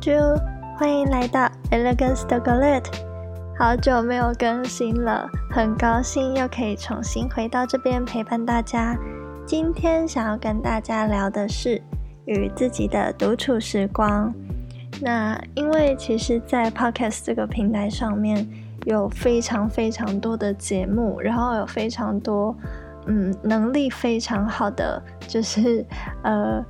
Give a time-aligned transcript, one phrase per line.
[0.00, 0.40] Joe
[0.78, 2.86] 欢迎来到 Elegance de Galette。
[3.58, 8.96] 好久没有更新了，很高兴又可以重新回到这边陪伴大家。
[9.44, 11.82] 今天想要跟大家聊的是
[12.24, 14.32] 与自己的独处时光。
[15.02, 18.48] 那因为其实，在 Podcast 这个平台上面
[18.86, 22.56] 有非常非常多的节目，然后有非常多
[23.04, 25.84] 嗯能力非常好的，就是
[26.22, 26.64] 呃。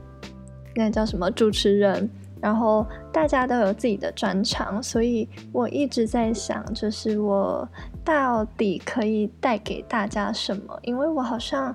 [0.76, 2.08] 那叫什么主持人？
[2.40, 7.68] 然后大家都有自己的专长，所以我一直在想，就是我
[8.04, 10.78] 到底可以带给大家什么？
[10.82, 11.74] 因为我好像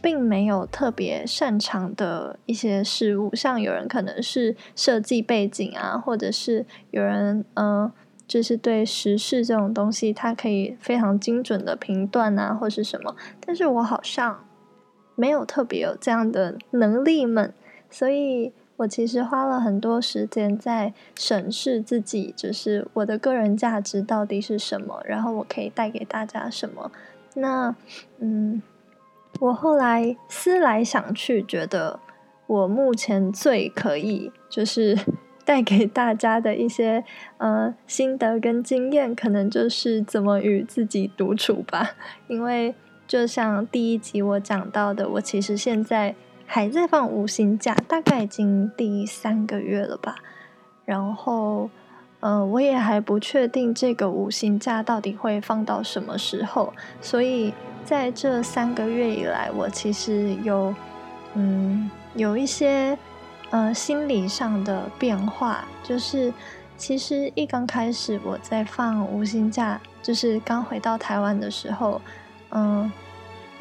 [0.00, 7.90] 并没有特别擅长的一些事物，像有人可能是设计背景啊，或者是有人嗯，
[8.26, 13.14] 就是对时事这种东西，他可以非常精准的评断啊，或是什么。
[13.44, 14.44] 但是我好像
[15.14, 17.54] 没有特别有这样的能力们。
[17.88, 18.52] 所以
[18.82, 26.90] 我其实花了很多时间在审视自己，就是我的个人价值到底是什么，然后我可以带给大家什么。
[27.34, 27.74] 那，
[28.18, 28.60] 嗯，
[29.38, 32.00] 我后来思来想去，觉得
[32.48, 34.98] 我目前最可以就是
[35.46, 37.04] 带给大家的一些
[37.38, 41.92] 呃心得跟经验，可能就是怎么与自己独处吧。
[42.26, 42.74] 因为
[43.06, 46.16] 就像第一集我讲到的，我其实现在。
[46.54, 50.16] 还在放无薪假，大概已经第三个月了吧。
[50.84, 51.70] 然后，
[52.20, 56.74] 嗯，我也还不确定这个无薪假到底会放到什么时候。
[57.00, 57.54] 所以
[57.86, 60.74] 在这三个月以来，我其实有，
[61.32, 62.98] 嗯，有一些，
[63.48, 65.64] 呃，心理上的变化。
[65.82, 66.30] 就是
[66.76, 71.98] 其实一刚开始我在放无薪假，就是刚回到台湾的时候，
[72.50, 72.92] 嗯。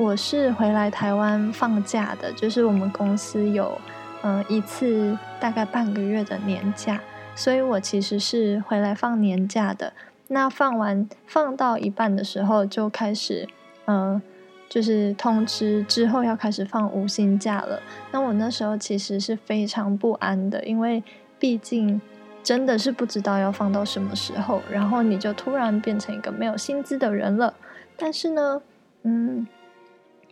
[0.01, 3.79] 我是回来台湾放假的，就是我们公司有，
[4.23, 6.99] 嗯，一次大概半个月的年假，
[7.35, 9.93] 所以我其实是回来放年假的。
[10.29, 13.47] 那放完放到一半的时候，就开始，
[13.85, 14.19] 嗯，
[14.67, 17.79] 就是通知之后要开始放无薪假了。
[18.09, 21.03] 那我那时候其实是非常不安的，因为
[21.37, 22.01] 毕竟
[22.41, 27.53] 真的是不知道要放到什么时候，然后你就突然变成一个没有薪资的人了。
[27.95, 28.63] 但是呢，
[29.03, 29.45] 嗯。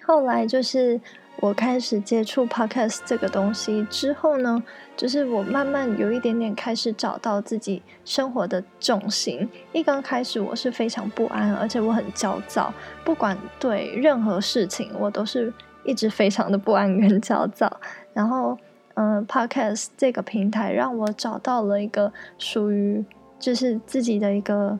[0.09, 0.99] 后来就是
[1.39, 4.63] 我开始接触 podcast 这个东西之后呢，
[4.97, 9.47] 就是我慢慢有一点点开始找到自己生活的重心。
[9.71, 12.73] 一刚开始我是非常不安，而且我很焦躁，
[13.05, 15.53] 不管对任何事情，我都是
[15.83, 17.71] 一直非常的不安跟焦躁。
[18.11, 18.57] 然后，
[18.95, 23.05] 嗯，podcast 这个平台让我找到了一个属于
[23.37, 24.79] 就是自己的一个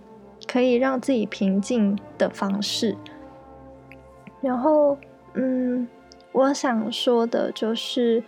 [0.51, 2.97] 可以让自己平静的方式，
[4.41, 4.97] 然后。
[5.39, 5.87] 嗯，
[6.33, 8.21] 我想说的就是，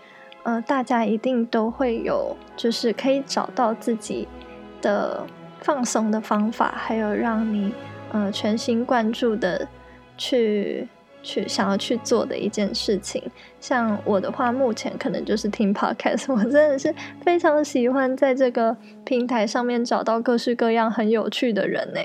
[0.44, 4.28] 呃，大家一定都会有，就是可以找到自己
[4.82, 5.26] 的
[5.60, 7.74] 放松的方法，还有让你
[8.14, 9.68] 呃全心贯注的
[10.18, 10.88] 去
[11.22, 13.22] 去想要去做的一件事情。
[13.60, 22.00] 像我的话，目前可能就是听 podcast，我真的是非常喜欢在这个平台上面找到各式各样很有趣的人呢，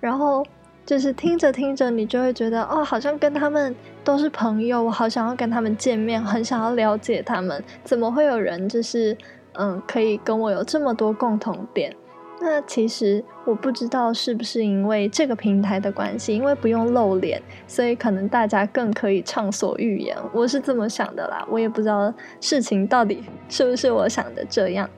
[0.00, 0.44] 然后。
[0.90, 7.62] 就是听着听着，你就会觉得哦，好像跟他们都是朋友，我好想要跟他们见面，很想要了解他们。
[7.84, 9.16] 怎么会有人就是
[9.52, 11.94] 嗯，可以跟我有这么多共同点？
[12.40, 20.16] 那其实我不知道是不是因为这个平台的关系，因为不用露脸，所以可能大家更可以畅所欲言。
[20.32, 24.90] 我是这么想的啦，我也不知道事情到底是不是我想的这样。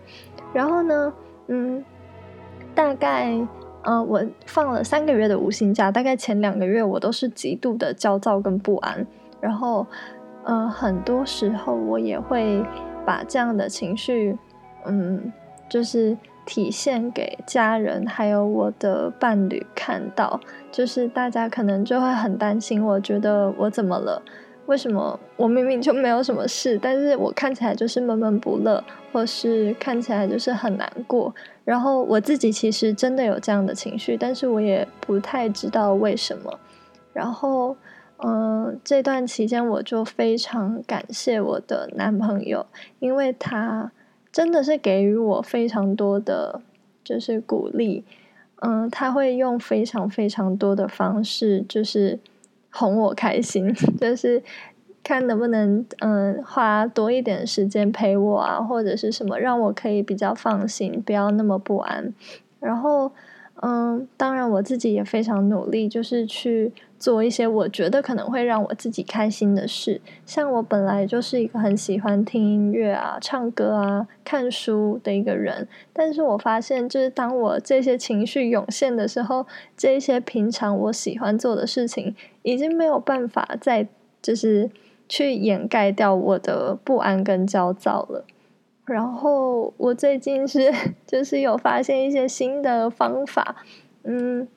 [0.55, 1.13] 然后呢，
[1.49, 1.85] 嗯，
[2.75, 3.47] 大概。
[3.85, 9.07] 嗯，我放了三个月的无薪假，大概前两个月我都是极度的焦躁跟不安，
[9.41, 9.87] 然后，
[10.45, 12.65] 嗯，很多时候我也会
[13.05, 14.39] 把这样的情绪，
[14.87, 15.33] 嗯，
[15.69, 20.39] 就是体现给家人还有我的伴侣看到，
[20.71, 24.23] 就是大家可能就会很担心，我觉得我怎么了？
[24.73, 28.83] 为什么我明明就没有什么事，但是我看起来就是闷闷不乐，
[29.13, 31.35] 或是看起来就是很难过。
[31.63, 36.59] 然后我自己其实真的有这样的情绪，但是我也不太知道为什么。
[37.13, 37.77] 然后，
[38.25, 42.65] 嗯，这段期间我就非常感谢我的男朋友，
[42.99, 43.93] 因为他
[44.33, 46.63] 真的是给予我非常多的，
[47.05, 48.07] 就是鼓励。
[48.63, 52.19] 嗯，他会用非常非常多的方式，就是。
[52.73, 54.43] 哄我开心， 就是
[55.05, 62.13] 看能不能嗯花多一点时间陪我啊，或者是什么让我可以比较放心，不要那么不安。
[62.59, 63.13] 然后
[63.65, 70.01] 嗯，当然我自己也非常努力，就是去做一些我觉得可能会让我自己开心的事。
[70.27, 83.87] 像我本来就是一个很喜欢听音乐啊、唱歌啊、看书的一个人，但是我发现，就是当我这些情绪涌现的时候，这些平常我喜欢做的事情，已经没有办法再
[84.21, 84.69] 就是
[85.09, 88.25] 去掩盖掉我的不安跟焦躁了。
[88.85, 90.73] 然后我最近是
[91.07, 93.57] 就是有发现一些新的方法，
[94.05, 94.49] 嗯。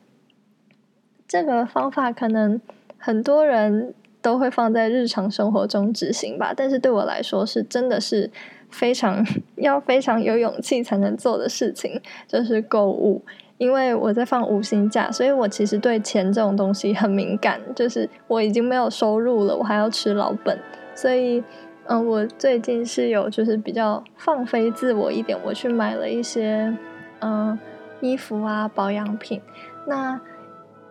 [1.28, 2.62] 这个方法可能
[3.00, 8.30] 很多人都会放在日常生活中执行吧，但是对我来说是真的是
[8.70, 9.26] 非常
[9.58, 13.24] 要非常有勇气才能做的事情，就是购物。
[13.58, 20.58] 因为我在放五星假，所以我其实对钱这种东西很敏感，就是我已经没有收入了，我还要吃老本，
[20.94, 21.44] 所以
[21.88, 26.76] 嗯，我最近是有就是比较放飞自我一点，我去买了一些
[27.20, 27.58] 嗯
[28.02, 29.42] 衣服啊保养品，
[29.88, 30.20] 那。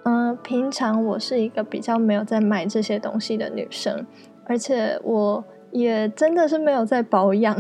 [0.06, 4.06] 嗯，平常我是一个比较没有在买这些东西的女生，
[4.44, 7.56] 而且我也真的是没有在保养，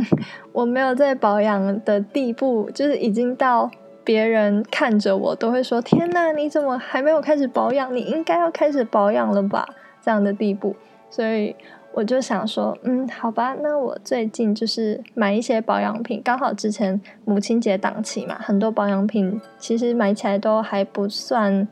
[0.52, 3.70] 我没有在保养的地步，就是已经到
[4.04, 7.96] 别人看着我都会说：“天呐，你怎么还没有开始保养？
[7.96, 9.66] 你应该要开始保养了吧？”
[10.04, 10.76] 这样的地步，
[11.08, 11.56] 所以
[11.94, 21.66] 我就想说，嗯，好吧，那我最近就是买一些保养品，刚好之前母亲节档期嘛，很多保养品其实买起来都还不算。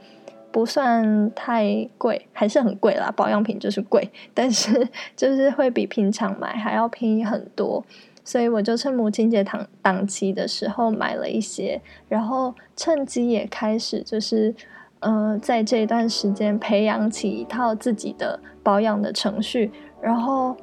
[0.52, 3.10] 不算太贵，还是很贵啦。
[3.16, 4.86] 保养品就是贵，但是
[5.16, 7.82] 就是会比平常买还要便宜很多。
[8.22, 14.54] 所以我就趁母亲节档档期的时候买了一些，然后趁机也开始就是，
[15.00, 19.70] 呃，在这一段时间培养起一套自己的保养的程序。
[20.02, 20.56] 然后，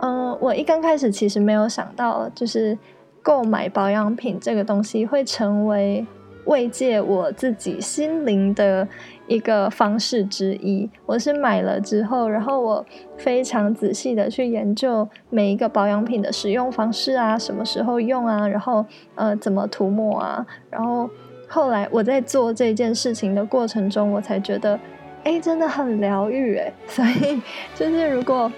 [0.00, 2.76] 嗯，我一刚开始其实没有想到，就是
[3.22, 6.06] 购买保养品这个东西会成为。
[6.46, 8.88] 慰藉我自己心灵的
[9.28, 12.84] 一个方式之一，我是买了之后，然后我
[13.16, 18.84] 非常仔细的去研究每一个保养品的使用方式啊，什么时候用啊，然后
[19.14, 21.08] 呃怎么涂抹啊，然后
[21.46, 24.76] 后来我在做这件事情的过程中，我才觉得，
[25.24, 27.40] 哎，真的很疗愈哎， 所以
[27.74, 28.50] 就是如果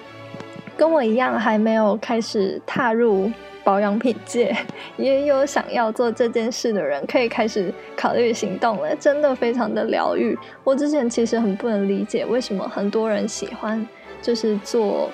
[0.76, 3.30] 跟我一样还没有开始踏入。
[3.64, 4.54] 保养品界
[4.98, 8.94] 也有想要做这件事的人，可以开始考虑行动了。
[8.96, 10.38] 真的非常的疗愈。
[10.62, 13.88] 我之前其实很不能理解，为什么很多人喜欢
[14.20, 15.08] 就是做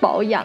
[0.00, 0.42] 保养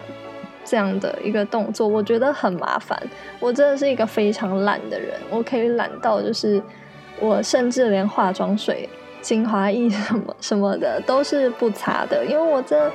[0.66, 3.02] 这样的一个动作，我觉得很麻烦。
[3.40, 6.62] 我真的是一个非常懒的人，我可以懒到就是
[7.22, 8.90] 我甚至连化妆水、
[9.28, 12.90] 精华液 什么什么的都是不擦的，因为我真的。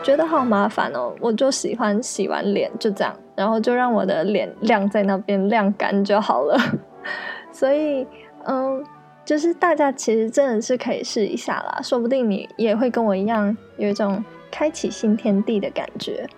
[0.00, 6.56] 觉得好麻烦哦，我就喜欢洗完脸就这样，然后就让我的脸晾在那边晾干就好了。
[7.50, 8.06] 所以，
[8.44, 8.84] 嗯，
[9.24, 16.28] 就是大家其实真的是可以试一下啦，说不定你也会跟我一样有一种开启新天地的感觉。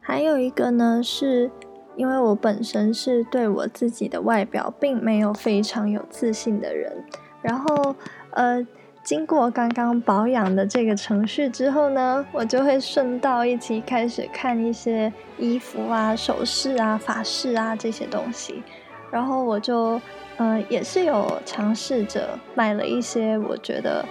[0.00, 1.50] 还有一个呢，是
[1.96, 7.04] 因为我本身是对我自己的外表并没有非常有自信的人，
[7.46, 7.94] 然后，
[8.32, 8.66] 呃。
[9.06, 18.64] 经过刚刚保养的这个程序之后呢，我就会顺道一起开始看一些衣服啊、首饰啊、发饰啊这些东西。
[19.12, 20.00] 然后我就，
[20.38, 24.04] 呃，也是有尝试着买了一些我觉得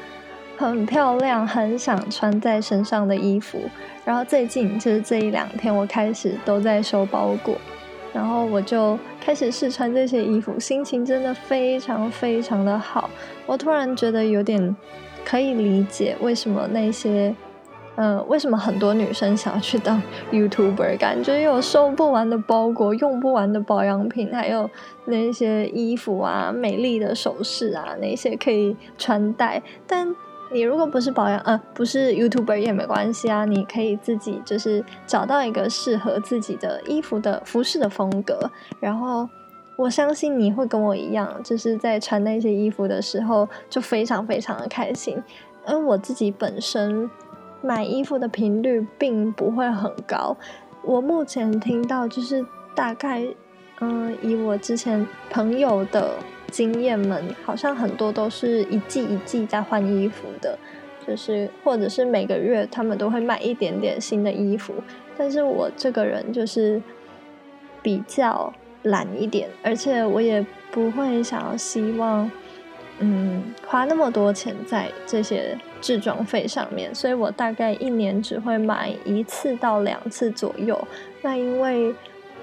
[0.56, 3.60] 很漂亮、很想穿在身上的衣服。
[4.06, 7.58] 然后最近就是这一两天，我开始都在收包裹。
[8.16, 13.10] 然后我就开始试穿这些衣服，心情真的非常非常的好。
[13.46, 14.74] 我突然觉得有点
[15.26, 17.36] 可以理解为什么那些，
[17.98, 24.70] 呃，为什么很多女生想要去当 YouTuber， 感觉有收不完的包裹，用不完的保养品，还有
[25.04, 30.16] 那些衣服啊、美丽的首饰啊，那些可以穿戴，但。
[30.52, 33.46] 你如果不是保养，呃，不是 YouTuber 也没关系啊。
[33.46, 38.50] 你可以自己就是找到一个适合自己的衣服的服饰的风格，
[38.80, 39.28] 然后
[39.76, 45.22] 我相信你会跟我一样，就是在穿那些衣服的时候就非常非常的开心。
[45.66, 47.10] 而我自己本身
[47.62, 50.38] 买衣服的频率并不会很高，
[50.84, 53.28] 我目前听到就是大概，
[53.82, 56.12] 嗯，以我之前朋友的。
[56.52, 60.58] 经验们好像很多都是一季一季在换衣服的，
[61.06, 64.74] 就是或者是每个月他们都会买一点点新的衣服。
[65.18, 66.82] 但是我这个人就是
[67.82, 72.30] 比较懒一点，而且我也不会想要希望，
[73.00, 80.88] 嗯，花那么多钱在这些制装费上面，所以我大概一年只会买一次到两次左右。
[81.22, 81.94] 那因为。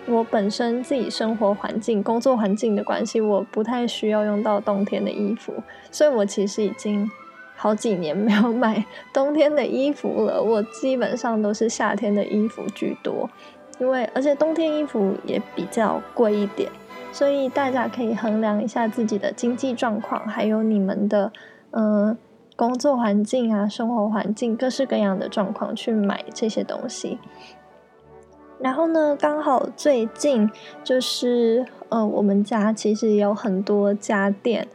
[0.07, 5.55] 我本身自己生活环境、工作环境的关系，我不太需要用到冬天的衣服，
[5.91, 7.09] 所以我其实已经
[7.55, 13.31] 好几年没有买冬天的衣服了，我基本上都是夏天的衣服居多，
[13.79, 16.69] 因为而且冬天衣服也比较贵一点，
[17.13, 21.33] 所以大家可以衡量一下自己的经济状况，还有你们的
[21.71, 22.19] 嗯
[22.57, 27.19] 工作环境啊、生活环境各式各样的状况去买这些东西。
[28.63, 30.51] 然后呢，刚好最近
[30.83, 34.67] 就是呃，我们家其实有很多家电。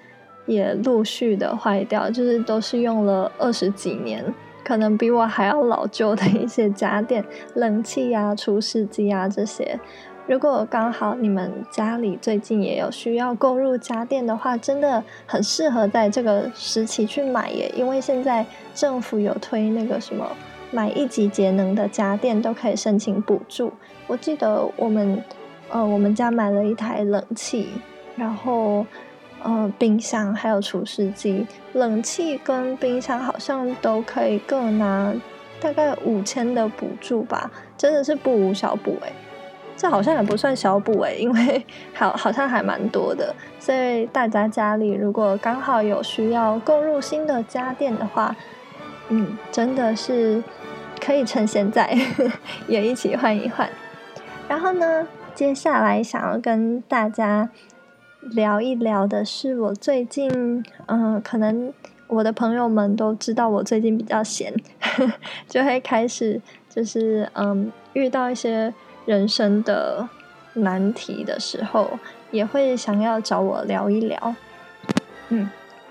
[0.46, 4.24] 也陆续的坏掉，就是都是用了二十几年，
[4.63, 7.22] 可能比我还要老旧的一些家电，
[7.56, 9.77] 冷气啊、除湿机啊这些。
[10.25, 20.25] 如果刚好你们家里最近也有需要购入家电的话，真的很适合在这个时期去买耶，因为现在政府有推那个什么
[20.71, 23.74] 买一级节能的家电都可以申请补助。
[24.07, 25.24] 我记得我们
[25.69, 27.69] 呃我们家买了一台冷气，
[28.15, 28.86] 然后。
[29.43, 35.13] 呃，冰箱还有除湿机，冷气跟冰箱好像都可以各拿
[35.62, 39.12] 大概五千的补助吧，真的是不无小补哎。
[39.77, 43.33] 这好像也不算小补哎，因为 好好像还蛮多的。
[43.59, 48.36] 所以大家家里如果刚好有需要购入新的家电的话，
[49.10, 50.44] 嗯，真的是
[51.00, 51.98] 可以趁现在
[52.68, 53.70] 也一起换一换。
[54.48, 57.50] 然后呢，接下来想要跟大家。
[58.32, 61.72] 聊一聊的是我最近，嗯，可能
[62.08, 64.54] 我的朋友们都知道我最近比较闲，
[65.48, 68.74] 就会开始就是嗯，遇到一些
[69.06, 70.10] 人生的
[70.56, 71.98] 难题的时候，
[72.32, 74.36] 也会想要找我聊一聊。
[75.30, 75.50] 嗯，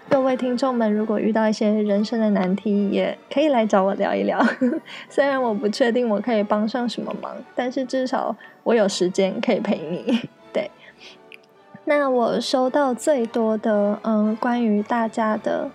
[0.08, 4.40] 各位听众们，如果遇到一些人生的难题，也可以来找我聊一聊。
[5.10, 10.28] 虽然我不确定我可以帮上什么忙，但是至少我有时间可以陪你。
[10.52, 10.70] 对
[11.84, 15.70] 那我收到最多的，嗯，关于大家的，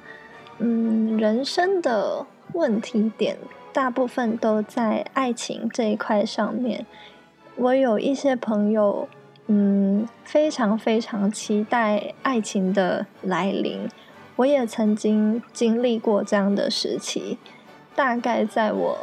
[0.60, 3.38] 嗯，人生的问题点，
[3.74, 6.86] 大部分都在爱情这一块上面。
[7.58, 9.08] 我有一些朋友，
[9.48, 13.88] 嗯，非常非常期待爱情的来临。
[14.42, 17.38] 我也曾经经历过这样的时期，
[17.96, 18.98] 大概在我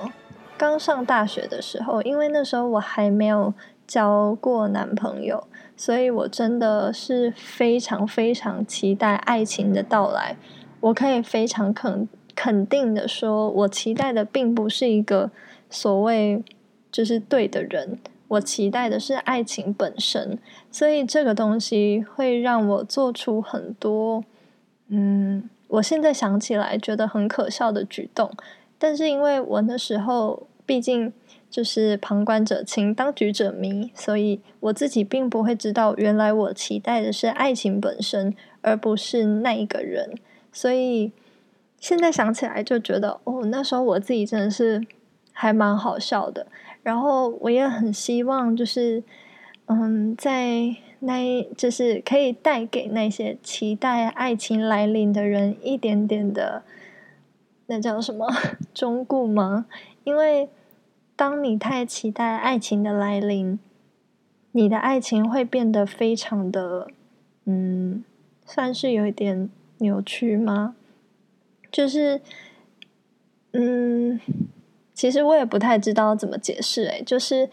[0.56, 3.54] 刚上大学的时候，因为那时候我还没有
[3.86, 5.44] 交过男朋友。
[5.76, 10.36] 所以，我真的是非常非常期待爱情的到来。
[10.80, 15.30] 我可以非常肯肯定的说，我期待的并不是一个
[15.70, 16.42] 所谓
[16.90, 20.36] 就是对的人，我期待的是爱情本身。
[20.72, 24.24] 所以，这个东西会让我做出很多，
[24.88, 28.30] 嗯，我现在想起来觉得很可笑的举动。
[28.78, 31.12] 但是，因为我那时候毕竟。
[31.50, 40.18] 就是旁观者清，当局者迷，所以我自己并不会知道，原来我期待的是爱情本身，而不是那一个人。
[40.52, 41.10] 所以
[41.80, 44.86] 现在想起来就觉得，哦，那时候我自己真的是
[45.32, 46.46] 还蛮好笑的。
[46.82, 49.02] 然后我也很希望，就是
[49.68, 56.62] 嗯，在那，就是可以带给那些期待爱情来临的人一点点的，
[57.66, 58.26] 那叫什么
[58.74, 59.66] 忠固吗？
[60.04, 60.48] 因为。
[61.16, 63.58] 当你太期待爱情的来临，
[64.52, 66.86] 你的爱情会变得非常的，
[67.44, 68.04] 嗯，
[68.46, 70.76] 算是有一点扭曲吗？
[71.72, 72.20] 就是，
[73.50, 74.20] 嗯，
[74.94, 76.84] 其实我也不太知道怎么解释。
[76.84, 77.50] 诶，就是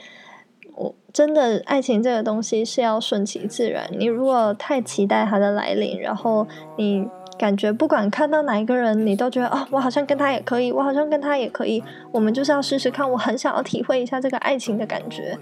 [0.75, 3.89] 我真的爱情这个东西是要顺其自然。
[3.97, 7.07] 你如果太期待它的来临，然后你。
[7.37, 11.83] 感觉不管看到哪一个人，你都觉得哦，我好像跟他也可以，我好像跟他也可以。
[12.09, 15.37] 我们就是要试试看，我很想要体会一下这个爱情的感觉。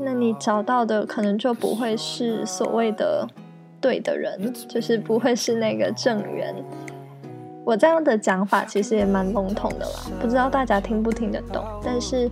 [0.00, 3.24] 那你找到的可能就不会是所谓的
[3.80, 6.52] 对的人，就是不会是那个正缘。
[7.64, 11.64] 我这样的讲法其实也蛮笼统的啦，不知道大家听不听得懂。
[11.84, 12.28] 但是，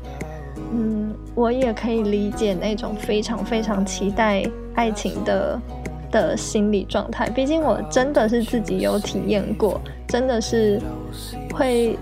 [0.75, 4.43] 嗯，我也可以理解那种非常非常期待
[4.75, 5.59] 爱情的。
[6.11, 10.81] 的心理状态，毕竟我真的是自己有体验过，真的是
[11.53, 11.99] 会，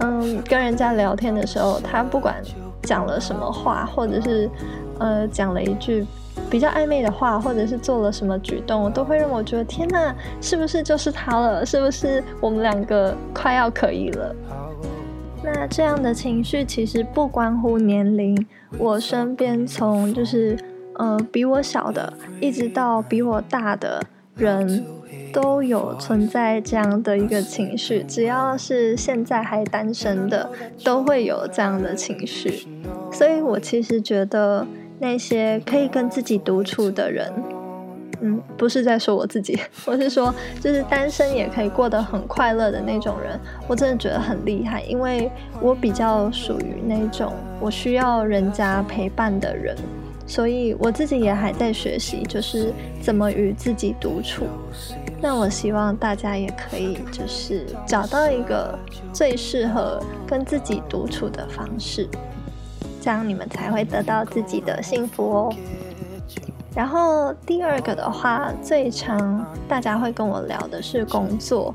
[0.00, 2.36] 嗯，跟人家聊天的时候，他不管
[2.82, 4.50] 讲了什么话，或者是
[4.98, 6.06] 呃讲了一句
[6.50, 11.64] 比较暧昧的话，或者是做了什么举动，都会让我觉得天哪，是不是就是他了？
[11.64, 14.36] 是不是我们两个快要可以了？
[15.44, 18.46] 那这样的情绪其实不关乎年龄，
[18.78, 20.56] 我身边从就是。
[20.96, 24.00] 呃，比我小的，一直到比我大的
[24.36, 24.84] 人，
[25.32, 28.04] 都有存在这样的一个情绪。
[28.06, 30.48] 只要是现在还单身的，
[30.84, 32.68] 都会有这样的情绪。
[33.10, 34.64] 所以我其实觉得，
[35.00, 37.32] 那些可以跟自己独处的人，
[38.20, 45.30] 嗯，不是在说我自己， 我是说，就是单身也可以过得很快乐的那种人，我真的觉得很厉害，因为
[45.60, 49.76] 我比较属于那种我需要人家陪伴的人，
[50.26, 54.44] 所以我自己也还在学习，就是怎么与自己独处。
[55.20, 58.78] 那我希望大家也可以，就是找到一个
[59.12, 62.06] 最适合跟自己独处的方式，
[63.00, 65.54] 这样你们才会得到自己的幸福哦。
[66.74, 71.72] 然后第二个的话，最常大家会跟我聊的是工作，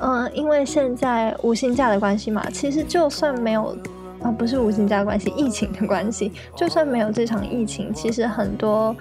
[0.00, 3.76] 嗯，因为现在无薪假的关系嘛，其实就算没有
[4.20, 8.94] 啊，不是无薪假关系，疫情的关系，就算没有这场疫情，其实很多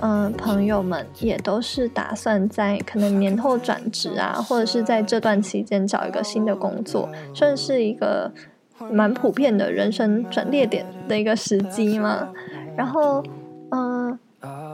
[0.00, 8.32] 嗯朋友们也都是打算在可能年后转职啊，或者是在这段期间找一个新的工作，算是一个
[8.90, 12.30] 蛮普遍的人生转捩点的一个时机嘛。
[12.76, 13.22] 然后
[13.70, 14.18] 嗯。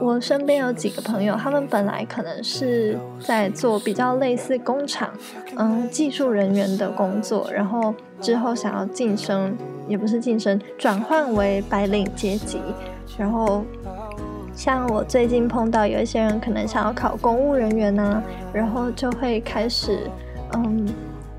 [0.00, 5.10] 我身边有几个朋友，他们本来可能是在做比较类似工厂，
[5.56, 9.56] 嗯，技术人员的工作，然后之后想要晋升，
[9.86, 12.60] 也不是晋升，转换为白领阶级。
[13.18, 13.64] 然后，
[14.54, 18.22] 像我最近碰到有一些人可能想要考公务人员呢，
[18.52, 20.08] 然后就会开始，
[20.54, 20.88] 嗯，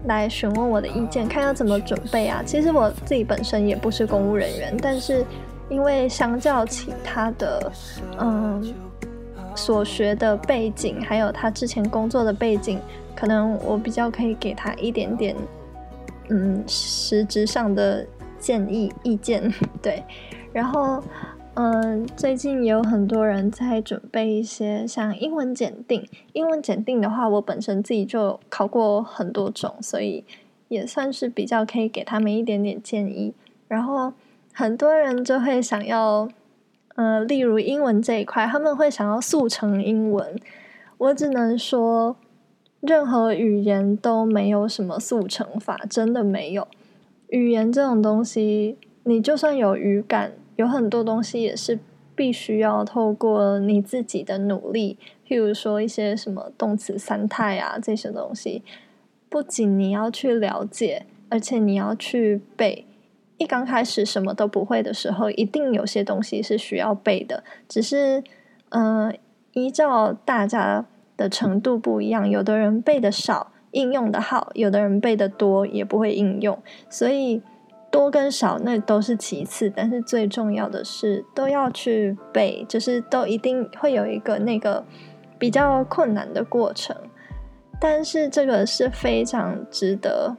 [0.05, 2.43] 来询问我的意见，看要怎么准备啊。
[2.45, 5.25] 其实我自己本身也不是公务人员，但是。
[5.69, 7.71] 因为相较起他的，
[8.19, 8.73] 嗯，
[9.55, 12.79] 所学的背景，还有他之前工作的背景，
[13.15, 15.35] 可能我比较可以给他一点点，
[16.29, 18.05] 嗯，实质上的
[18.39, 19.53] 建议意见。
[19.79, 20.03] 对，
[20.51, 21.03] 然后，
[21.53, 26.07] 嗯，最近也有很多人在准备一些像英文检定。
[26.33, 30.25] 英文检定的话，我本身自己就考过很多种，所以
[30.67, 33.35] 也算是比较可以给他们一点点建议。
[33.67, 34.13] 然后。
[34.59, 36.27] 很多人就会想要，
[36.95, 40.37] 呃，例如英文这一块，他们会想要速成英文。
[40.97, 42.17] 我只能说，
[42.81, 46.67] 任何语言都没有什么速成法，真的没有。
[47.29, 51.79] 语言这种东西，你就算有语感，有很多东西也是
[52.13, 54.97] 必须要透过你自己的努力。
[55.25, 58.61] 譬如说一些什么动词三态啊这些东西，
[59.29, 62.85] 不仅你要去了解，而且你要去背。
[63.39, 67.43] 一刚开始什么都不会的时候，一定有些东西是需要背的。
[67.69, 68.21] 只是，
[68.69, 69.17] 嗯，
[69.53, 76.61] 依照大家的程度不一样，有的人背的少，应用的好；有的人背的多，也不会应用。
[76.89, 77.41] 所以，
[77.89, 84.85] 多跟少那都是其次，但是最重要的是都要去背，就是都一定会有一个那个
[85.37, 86.93] 比较困难的过程。
[87.79, 90.35] 但是这个是非常值得。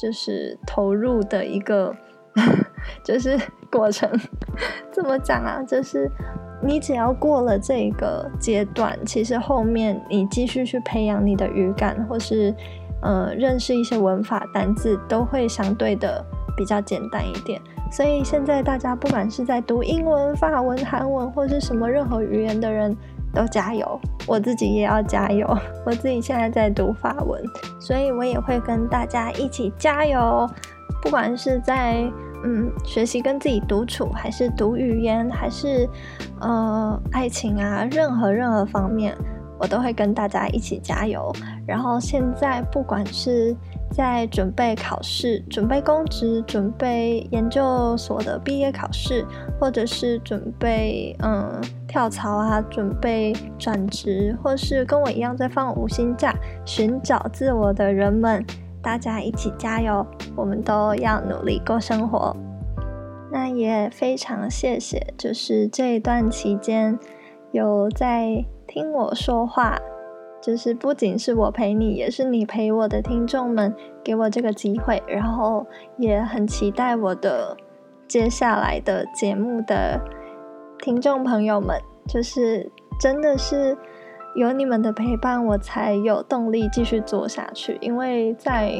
[0.00, 1.94] 就是投入的一个，
[3.04, 3.38] 就是
[3.70, 4.08] 过程。
[4.90, 5.62] 怎么讲啊？
[5.62, 6.10] 就是
[6.62, 12.54] 你只要过了这个阶段，其实后面你继续去培养你的语感，或是
[13.02, 16.24] 呃认识一些文法单字，都会相对的
[16.56, 17.60] 比较简单一点。
[17.92, 22.96] 所以现在大家不管是在读英文、法文、韩文，或是什么任何语言的人。
[23.34, 24.00] 都加油！
[24.26, 25.46] 我自己也要加油。
[25.84, 27.42] 我自己现在在读法文，
[27.80, 30.48] 所以我也会跟大家一起加油。
[31.02, 32.02] 不管是在
[32.44, 35.88] 嗯学习跟自己独处，还是读语言，还是
[36.40, 39.16] 呃爱情啊，任何任何方面。
[39.58, 41.30] 我都会跟大家一起加油。
[41.66, 43.54] 然后现在不管是
[43.90, 49.26] 在准备考试、准备公职、准备研究所的毕业考试，
[49.58, 58.44] 或者是准备嗯跳槽啊、准备转职，或是跟我一样在放五星假、寻找自我的人们，
[58.80, 60.06] 大家一起加油！
[60.36, 62.36] 我们都要努力过生活。
[63.32, 66.98] 那也非常谢谢，就是这一段期间
[67.52, 68.44] 有在。
[68.72, 69.76] 听我说话，
[70.40, 75.66] 就是不仅是我陪你，也是你陪我的听众们给我这个机会，然后
[75.98, 77.54] 也很期待我的
[78.08, 80.00] 接下来的节目的
[80.78, 83.76] 听众朋友们，就是真的是
[84.34, 87.76] 有你们的陪伴，我才有动力继续做下去。
[87.82, 88.72] 因为在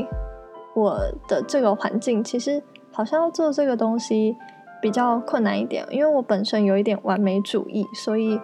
[0.74, 4.34] 我的这个环境，其实好像要做这个东西
[4.80, 8.40] 比较困难一点，因为我本身有一点完美主义，所以。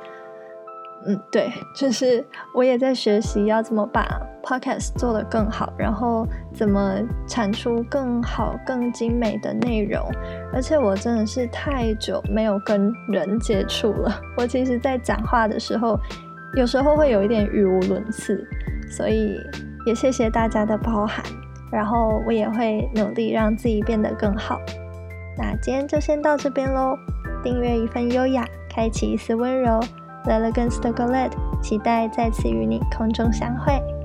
[1.09, 4.05] 嗯，对，就是我也在学习要怎么把
[4.42, 6.97] podcast 做得更好，然后怎么
[7.29, 10.05] 产出更好、更精美的内容。
[10.53, 15.97] 而且我真的是太久没有跟人接触了，我其实，在讲话的时候，
[16.57, 18.45] 有时候会有一点语无伦次，
[18.90, 19.38] 所以
[19.87, 21.25] 也谢谢大家的包涵。
[21.71, 24.61] 然后我也会努力让自己变得更好。
[25.37, 26.97] 那今天就先到这边喽，
[27.42, 29.81] 订阅一份优雅，开启一丝温柔。
[30.27, 33.95] L e l e g a n c e 的 g o l e t 期待再次与你空中相会。